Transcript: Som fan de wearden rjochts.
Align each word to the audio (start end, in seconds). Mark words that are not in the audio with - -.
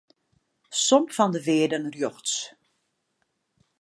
Som 0.85 1.03
fan 1.15 1.31
de 1.33 1.39
wearden 1.47 1.85
rjochts. 1.95 2.33